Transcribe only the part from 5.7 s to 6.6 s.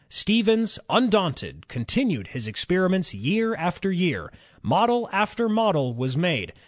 was made.